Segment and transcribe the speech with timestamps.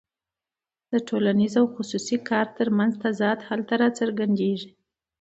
[0.91, 4.69] د ټولنیز او خصوصي کار ترمنځ تضاد هلته راڅرګندېږي